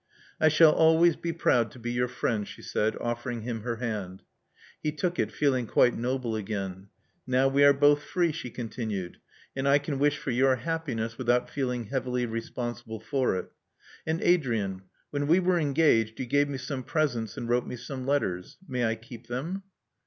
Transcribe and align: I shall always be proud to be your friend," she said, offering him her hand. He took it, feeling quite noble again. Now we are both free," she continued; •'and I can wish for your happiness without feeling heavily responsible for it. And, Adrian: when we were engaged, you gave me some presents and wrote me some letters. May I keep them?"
I 0.39 0.47
shall 0.49 0.71
always 0.71 1.15
be 1.15 1.31
proud 1.31 1.69
to 1.73 1.77
be 1.77 1.91
your 1.91 2.07
friend," 2.07 2.47
she 2.47 2.63
said, 2.63 2.97
offering 2.99 3.41
him 3.41 3.61
her 3.61 3.75
hand. 3.75 4.23
He 4.81 4.91
took 4.91 5.19
it, 5.19 5.31
feeling 5.31 5.67
quite 5.67 5.95
noble 5.95 6.35
again. 6.35 6.87
Now 7.27 7.47
we 7.47 7.63
are 7.63 7.71
both 7.71 8.01
free," 8.01 8.31
she 8.31 8.49
continued; 8.49 9.17
•'and 9.55 9.67
I 9.67 9.77
can 9.77 9.99
wish 9.99 10.17
for 10.17 10.31
your 10.31 10.55
happiness 10.55 11.19
without 11.19 11.51
feeling 11.51 11.85
heavily 11.89 12.25
responsible 12.25 12.99
for 12.99 13.35
it. 13.35 13.51
And, 14.07 14.19
Adrian: 14.23 14.81
when 15.11 15.27
we 15.27 15.39
were 15.39 15.59
engaged, 15.59 16.19
you 16.19 16.25
gave 16.25 16.49
me 16.49 16.57
some 16.57 16.81
presents 16.81 17.37
and 17.37 17.47
wrote 17.47 17.67
me 17.67 17.75
some 17.75 18.07
letters. 18.07 18.57
May 18.67 18.83
I 18.87 18.95
keep 18.95 19.27
them?" 19.27 19.61